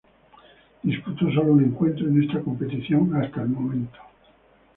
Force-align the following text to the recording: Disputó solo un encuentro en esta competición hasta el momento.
Disputó 0.81 1.27
solo 1.29 1.53
un 1.53 1.63
encuentro 1.63 2.07
en 2.07 2.23
esta 2.23 2.41
competición 2.41 3.15
hasta 3.21 3.43
el 3.43 3.49
momento. 3.49 3.99